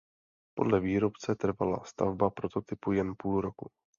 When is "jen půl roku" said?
2.91-3.69